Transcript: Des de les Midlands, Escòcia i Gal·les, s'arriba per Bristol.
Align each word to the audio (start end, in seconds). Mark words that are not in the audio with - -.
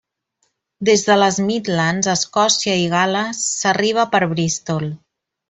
Des 0.87 1.03
de 1.09 1.17
les 1.23 1.37
Midlands, 1.49 2.09
Escòcia 2.13 2.79
i 2.85 2.89
Gal·les, 2.95 3.43
s'arriba 3.61 4.09
per 4.17 4.25
Bristol. 4.35 4.91